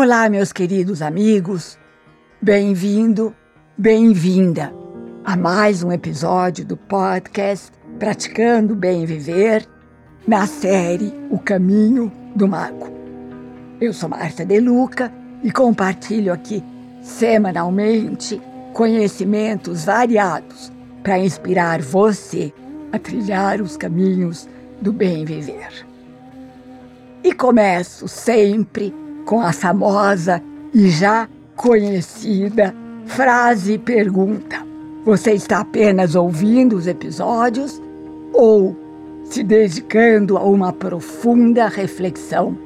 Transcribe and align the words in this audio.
Olá, 0.00 0.30
meus 0.30 0.52
queridos 0.52 1.02
amigos. 1.02 1.76
Bem-vindo, 2.40 3.34
bem-vinda 3.76 4.72
a 5.24 5.36
mais 5.36 5.82
um 5.82 5.90
episódio 5.90 6.64
do 6.64 6.76
podcast 6.76 7.72
Praticando 7.98 8.76
Bem 8.76 9.04
Viver, 9.04 9.68
na 10.24 10.46
série 10.46 11.12
O 11.32 11.38
Caminho 11.40 12.12
do 12.36 12.46
Mago. 12.46 12.88
Eu 13.80 13.92
sou 13.92 14.08
Marta 14.08 14.44
Deluca 14.44 15.12
e 15.42 15.50
compartilho 15.50 16.32
aqui 16.32 16.62
semanalmente 17.02 18.40
conhecimentos 18.74 19.84
variados 19.84 20.70
para 21.02 21.18
inspirar 21.18 21.82
você 21.82 22.52
a 22.92 23.00
trilhar 23.00 23.60
os 23.60 23.76
caminhos 23.76 24.48
do 24.80 24.92
bem 24.92 25.24
viver. 25.24 25.84
E 27.24 27.34
começo 27.34 28.06
sempre 28.06 28.94
com 29.28 29.42
a 29.42 29.52
famosa 29.52 30.42
e 30.72 30.88
já 30.88 31.28
conhecida 31.54 32.74
frase 33.04 33.74
e 33.74 33.78
pergunta: 33.78 34.66
Você 35.04 35.32
está 35.32 35.58
apenas 35.60 36.14
ouvindo 36.14 36.74
os 36.74 36.86
episódios 36.86 37.78
ou 38.32 38.74
se 39.24 39.42
dedicando 39.42 40.38
a 40.38 40.42
uma 40.42 40.72
profunda 40.72 41.68
reflexão 41.68 42.56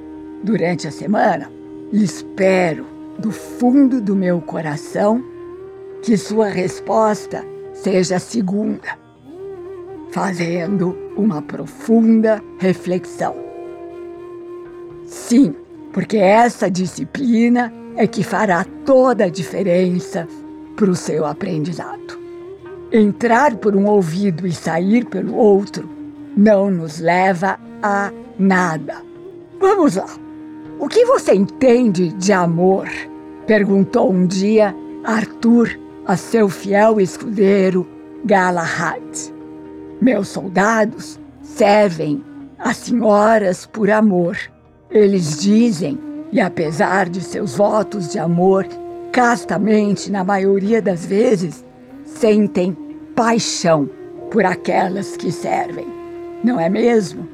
durante 0.44 0.86
a 0.86 0.92
semana? 0.92 1.50
Espero, 1.92 2.86
do 3.18 3.32
fundo 3.32 4.00
do 4.00 4.14
meu 4.14 4.40
coração, 4.40 5.20
que 6.00 6.16
sua 6.16 6.46
resposta 6.46 7.44
seja 7.72 8.16
a 8.16 8.20
segunda, 8.20 8.96
fazendo 10.12 10.96
uma 11.16 11.42
profunda 11.42 12.40
reflexão. 12.60 13.34
Sim, 15.04 15.56
porque 15.92 16.16
essa 16.16 16.70
disciplina 16.70 17.72
é 17.96 18.06
que 18.06 18.22
fará 18.22 18.64
toda 18.84 19.24
a 19.24 19.30
diferença 19.30 20.26
para 20.74 20.90
o 20.90 20.96
seu 20.96 21.26
aprendizado. 21.26 22.18
Entrar 22.90 23.56
por 23.56 23.76
um 23.76 23.86
ouvido 23.86 24.46
e 24.46 24.52
sair 24.52 25.04
pelo 25.04 25.34
outro 25.34 25.88
não 26.36 26.70
nos 26.70 26.98
leva 26.98 27.58
a 27.82 28.10
nada. 28.38 28.96
Vamos 29.60 29.96
lá. 29.96 30.08
O 30.78 30.88
que 30.88 31.04
você 31.04 31.34
entende 31.34 32.08
de 32.12 32.32
amor? 32.32 32.88
perguntou 33.46 34.10
um 34.10 34.26
dia 34.26 34.74
Arthur 35.04 35.78
a 36.06 36.16
seu 36.16 36.48
fiel 36.48 37.00
escudeiro 37.00 37.86
Galahad. 38.24 39.02
Meus 40.00 40.28
soldados 40.28 41.20
servem 41.42 42.24
as 42.58 42.76
senhoras 42.78 43.66
por 43.66 43.90
amor 43.90 44.36
eles 44.92 45.40
dizem, 45.40 45.98
e 46.30 46.40
apesar 46.40 47.08
de 47.08 47.20
seus 47.20 47.56
votos 47.56 48.08
de 48.10 48.18
amor, 48.18 48.66
castamente, 49.10 50.10
na 50.10 50.22
maioria 50.22 50.82
das 50.82 51.06
vezes, 51.06 51.64
sentem 52.04 52.76
paixão 53.14 53.88
por 54.30 54.44
aquelas 54.44 55.16
que 55.16 55.32
servem. 55.32 55.86
Não 56.44 56.60
é 56.60 56.68
mesmo? 56.68 57.26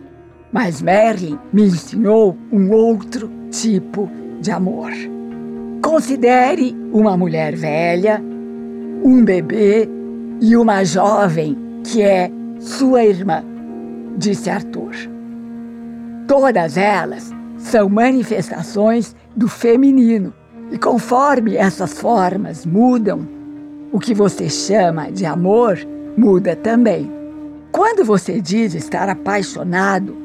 Mas 0.53 0.81
Merlin 0.81 1.39
me 1.53 1.65
ensinou 1.65 2.37
um 2.53 2.71
outro 2.73 3.31
tipo 3.51 4.09
de 4.41 4.51
amor. 4.51 4.91
Considere 5.83 6.77
uma 6.93 7.17
mulher 7.17 7.55
velha, 7.55 8.23
um 9.05 9.25
bebê 9.25 9.89
e 10.41 10.57
uma 10.57 10.85
jovem 10.85 11.57
que 11.85 12.03
é 12.03 12.31
sua 12.61 13.05
irmã, 13.05 13.45
disse 14.17 14.51
Arthur. 14.51 14.95
Todas 16.27 16.77
elas 16.77 17.33
são 17.59 17.89
manifestações 17.89 19.15
do 19.37 19.49
feminino. 19.49 20.33
E 20.71 20.79
conforme 20.79 21.57
essas 21.57 21.99
formas 21.99 22.65
mudam, 22.65 23.27
o 23.93 23.99
que 23.99 24.15
você 24.15 24.49
chama 24.49 25.11
de 25.11 25.27
amor 25.27 25.79
muda 26.17 26.57
também. 26.57 27.11
Quando 27.71 28.05
você 28.05 28.41
diz 28.41 28.75
estar 28.75 29.09
apaixonado, 29.09 30.17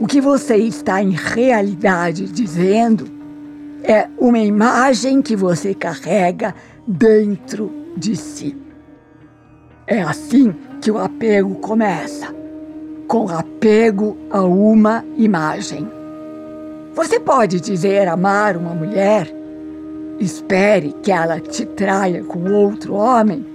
o 0.00 0.06
que 0.06 0.20
você 0.20 0.56
está 0.56 1.02
em 1.02 1.10
realidade 1.10 2.26
dizendo 2.26 3.06
é 3.84 4.08
uma 4.18 4.38
imagem 4.38 5.22
que 5.22 5.36
você 5.36 5.74
carrega 5.74 6.54
dentro 6.86 7.72
de 7.96 8.16
si. 8.16 8.56
É 9.86 10.02
assim 10.02 10.54
que 10.80 10.90
o 10.90 10.98
apego 10.98 11.56
começa 11.56 12.34
com 13.06 13.28
apego 13.28 14.16
a 14.30 14.42
uma 14.42 15.04
imagem. 15.16 15.86
Você 16.94 17.18
pode 17.18 17.58
dizer 17.58 18.06
amar 18.06 18.54
uma 18.54 18.74
mulher? 18.74 19.26
Espere 20.20 20.94
que 21.02 21.10
ela 21.10 21.40
te 21.40 21.64
traia 21.64 22.22
com 22.22 22.52
outro 22.52 22.94
homem 22.94 23.46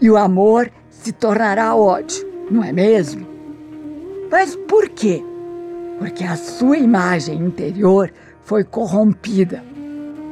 e 0.00 0.08
o 0.08 0.16
amor 0.16 0.70
se 0.90 1.12
tornará 1.12 1.74
ódio, 1.74 2.24
não 2.48 2.62
é 2.62 2.72
mesmo? 2.72 3.26
Mas 4.30 4.54
por 4.54 4.88
quê? 4.88 5.22
Porque 5.98 6.22
a 6.22 6.36
sua 6.36 6.78
imagem 6.78 7.38
interior 7.38 8.12
foi 8.42 8.62
corrompida. 8.62 9.62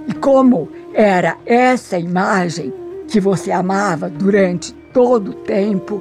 E 0.07 0.15
como 0.15 0.69
era 0.95 1.37
essa 1.45 1.99
imagem 1.99 2.73
que 3.09 3.19
você 3.19 3.51
amava 3.51 4.09
durante 4.09 4.73
todo 4.93 5.33
o 5.33 5.35
tempo, 5.35 6.01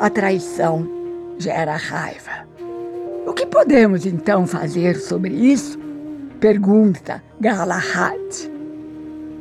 a 0.00 0.10
traição 0.10 0.84
gera 1.38 1.76
raiva. 1.76 2.46
O 3.24 3.32
que 3.32 3.46
podemos 3.46 4.04
então 4.04 4.48
fazer 4.48 4.96
sobre 4.96 5.32
isso? 5.32 5.78
Pergunta 6.42 7.22
Galahad. 7.40 8.50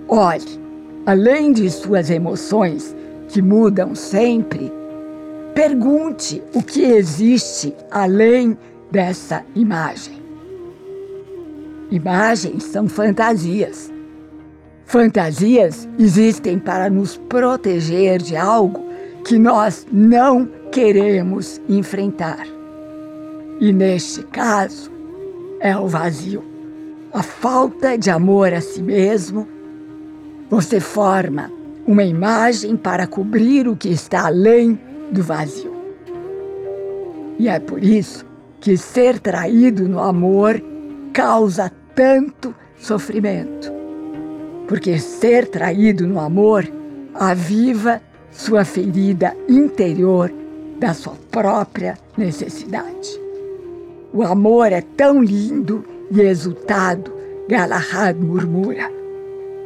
Olhe, 0.07 0.61
além 1.07 1.51
de 1.51 1.67
suas 1.71 2.11
emoções, 2.11 2.95
que 3.27 3.41
mudam 3.41 3.95
sempre, 3.95 4.71
pergunte 5.55 6.43
o 6.53 6.61
que 6.61 6.83
existe 6.83 7.73
além 7.89 8.55
dessa 8.91 9.43
imagem. 9.55 10.21
Imagens 11.89 12.65
são 12.65 12.87
fantasias. 12.87 13.91
Fantasias 14.85 15.89
existem 15.97 16.59
para 16.59 16.87
nos 16.87 17.17
proteger 17.17 18.21
de 18.21 18.37
algo 18.37 18.79
que 19.25 19.39
nós 19.39 19.87
não 19.91 20.47
queremos 20.71 21.59
enfrentar. 21.67 22.45
E 23.59 23.73
neste 23.73 24.21
caso, 24.21 24.91
é 25.59 25.75
o 25.75 25.87
vazio 25.87 26.50
a 27.13 27.21
falta 27.21 27.97
de 27.97 28.09
amor 28.09 28.53
a 28.53 28.61
si 28.61 28.81
mesmo, 28.81 29.47
você 30.49 30.79
forma 30.79 31.51
uma 31.85 32.03
imagem 32.03 32.77
para 32.77 33.07
cobrir 33.07 33.67
o 33.67 33.75
que 33.75 33.89
está 33.89 34.27
além 34.27 34.79
do 35.11 35.21
vazio. 35.21 35.75
E 37.37 37.49
é 37.49 37.59
por 37.59 37.83
isso 37.83 38.25
que 38.59 38.77
ser 38.77 39.19
traído 39.19 39.89
no 39.89 39.99
amor 39.99 40.61
causa 41.11 41.71
tanto 41.95 42.55
sofrimento. 42.77 43.71
Porque 44.67 44.99
ser 44.99 45.49
traído 45.49 46.07
no 46.07 46.19
amor 46.19 46.65
aviva 47.13 48.01
sua 48.31 48.63
ferida 48.63 49.35
interior 49.49 50.31
da 50.79 50.93
sua 50.93 51.15
própria 51.29 51.97
necessidade. 52.17 53.19
O 54.13 54.23
amor 54.23 54.71
é 54.71 54.81
tão 54.81 55.21
lindo 55.21 55.83
e 56.11 56.21
exultado, 56.21 57.11
Galahad 57.47 58.17
murmura. 58.19 58.91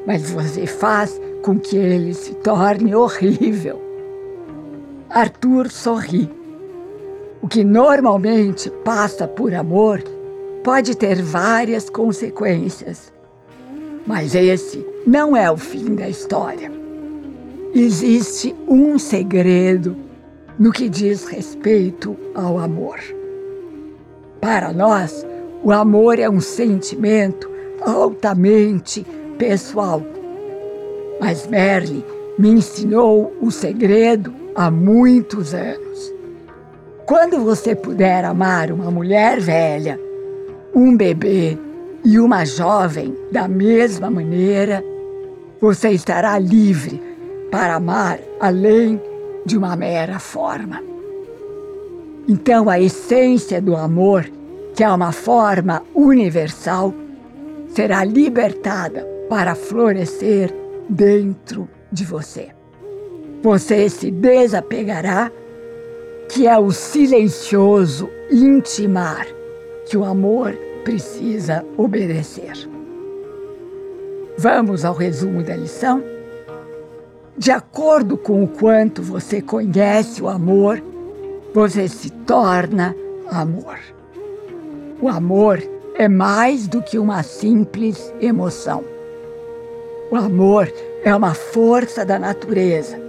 Mas 0.06 0.30
você 0.30 0.68
faz 0.68 1.20
com 1.42 1.60
que 1.60 1.76
ele 1.76 2.14
se 2.14 2.34
torne 2.36 2.96
horrível. 2.96 3.82
Arthur 5.10 5.70
sorri. 5.70 6.30
O 7.42 7.48
que 7.48 7.64
normalmente 7.64 8.70
passa 8.84 9.28
por 9.28 9.54
amor 9.54 10.02
pode 10.64 10.96
ter 10.96 11.22
várias 11.22 11.90
consequências. 11.90 13.14
Mas 14.06 14.36
esse 14.36 14.86
não 15.06 15.36
é 15.36 15.50
o 15.50 15.58
fim 15.58 15.96
da 15.96 16.08
história. 16.08 16.72
Existe 17.74 18.56
um 18.68 18.98
segredo 18.98 19.96
no 20.58 20.72
que 20.72 20.88
diz 20.88 21.26
respeito 21.26 22.16
ao 22.34 22.58
amor. 22.58 23.00
Para 24.40 24.72
nós, 24.72 25.26
o 25.66 25.72
amor 25.72 26.20
é 26.20 26.30
um 26.30 26.40
sentimento 26.40 27.50
altamente 27.82 29.04
pessoal. 29.36 30.00
Mas 31.20 31.48
Merlin 31.48 32.04
me 32.38 32.50
ensinou 32.50 33.36
o 33.42 33.50
segredo 33.50 34.32
há 34.54 34.70
muitos 34.70 35.56
anos. 35.56 36.14
Quando 37.08 37.44
você 37.44 37.74
puder 37.74 38.24
amar 38.26 38.72
uma 38.72 38.92
mulher 38.92 39.40
velha, 39.40 40.00
um 40.72 40.96
bebê 40.96 41.58
e 42.04 42.20
uma 42.20 42.46
jovem 42.46 43.18
da 43.32 43.48
mesma 43.48 44.12
maneira, 44.12 44.86
você 45.60 45.90
estará 45.90 46.38
livre 46.38 47.02
para 47.50 47.74
amar 47.74 48.20
além 48.40 49.02
de 49.44 49.58
uma 49.58 49.76
mera 49.76 50.20
forma. 50.20 50.80
Então, 52.28 52.70
a 52.70 52.80
essência 52.80 53.60
do 53.60 53.76
amor 53.76 54.30
que 54.76 54.84
é 54.84 54.90
uma 54.90 55.14
forma 55.14 55.82
universal, 55.96 56.94
será 57.70 58.04
libertada 58.04 59.08
para 59.30 59.56
florescer 59.56 60.54
dentro 60.90 61.68
de 61.92 62.04
você. 62.04 62.50
Você 63.42 63.90
se 63.90 64.12
desapegará, 64.12 65.32
que 66.28 66.46
é 66.46 66.58
o 66.58 66.72
silencioso 66.72 68.10
intimar 68.30 69.26
que 69.86 69.96
o 69.96 70.04
amor 70.04 70.54
precisa 70.84 71.66
obedecer. 71.78 72.70
Vamos 74.38 74.84
ao 74.84 74.94
resumo 74.94 75.42
da 75.42 75.56
lição? 75.56 76.04
De 77.38 77.52
acordo 77.52 78.18
com 78.18 78.44
o 78.44 78.48
quanto 78.48 79.02
você 79.02 79.42
conhece 79.42 80.22
o 80.22 80.28
amor, 80.28 80.84
você 81.54 81.88
se 81.88 82.10
torna 82.10 82.96
amor. 83.30 83.95
O 85.06 85.08
amor 85.08 85.62
é 85.94 86.08
mais 86.08 86.68
do 86.68 86.82
que 86.82 86.98
uma 86.98 87.22
simples 87.22 88.12
emoção. 88.20 88.84
O 90.10 90.16
amor 90.16 90.68
é 91.04 91.16
uma 91.16 91.36
força 91.36 92.04
da 92.04 92.18
natureza 92.18 93.00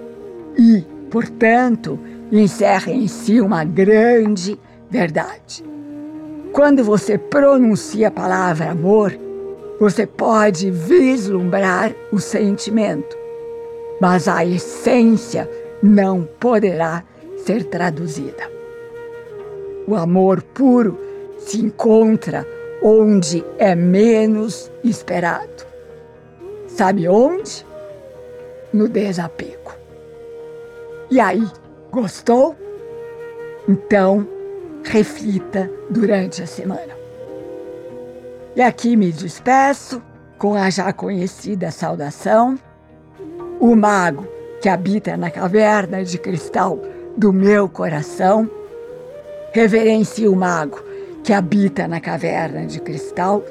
e, 0.58 0.84
portanto, 1.10 1.98
encerra 2.30 2.92
em 2.92 3.08
si 3.08 3.40
uma 3.40 3.64
grande 3.64 4.60
verdade. 4.90 5.64
Quando 6.52 6.84
você 6.84 7.16
pronuncia 7.16 8.08
a 8.08 8.10
palavra 8.10 8.72
amor, 8.72 9.18
você 9.80 10.06
pode 10.06 10.70
vislumbrar 10.70 11.94
o 12.12 12.18
sentimento, 12.18 13.16
mas 14.02 14.28
a 14.28 14.44
essência 14.44 15.48
não 15.82 16.28
poderá 16.38 17.02
ser 17.38 17.64
traduzida. 17.64 18.50
O 19.88 19.94
amor 19.94 20.42
puro 20.42 21.05
se 21.46 21.60
encontra 21.60 22.44
onde 22.82 23.44
é 23.56 23.74
menos 23.74 24.70
esperado. 24.82 25.64
Sabe 26.66 27.08
onde? 27.08 27.64
No 28.72 28.88
desapego. 28.88 29.72
E 31.08 31.20
aí, 31.20 31.46
gostou? 31.90 32.56
Então, 33.68 34.26
reflita 34.84 35.70
durante 35.88 36.42
a 36.42 36.46
semana. 36.46 36.96
E 38.56 38.60
aqui 38.60 38.96
me 38.96 39.12
despeço 39.12 40.02
com 40.36 40.54
a 40.54 40.68
já 40.68 40.92
conhecida 40.92 41.70
saudação. 41.70 42.58
O 43.60 43.76
mago 43.76 44.26
que 44.60 44.68
habita 44.68 45.16
na 45.16 45.30
caverna 45.30 46.04
de 46.04 46.18
cristal 46.18 46.80
do 47.16 47.32
meu 47.32 47.68
coração, 47.68 48.50
reverencie 49.52 50.28
o 50.28 50.34
mago 50.34 50.85
que 51.26 51.32
habita 51.32 51.88
na 51.88 52.00
caverna 52.00 52.64
de 52.64 52.80
cristal 52.80 53.44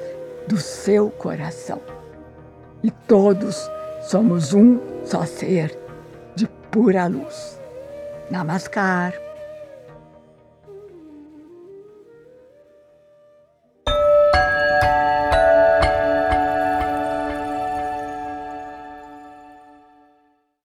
do 0.48 0.58
seu 0.58 1.10
coração. 1.10 1.82
E 2.82 2.90
todos 2.90 3.70
somos 4.04 4.54
um 4.54 4.80
só 5.04 5.26
ser 5.26 5.78
de 6.36 6.48
pura 6.72 7.06
luz. 7.08 7.60
Namaskar. 8.32 9.25